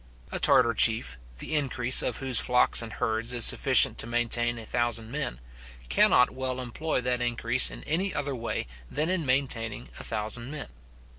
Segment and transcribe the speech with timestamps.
[0.31, 4.65] A Tartar chief, the increase of whose flocks and herds is sufficient to maintain a
[4.65, 5.39] thousand men,
[5.89, 10.69] cannot well employ that increase in any other way than in maintaining a thousand men.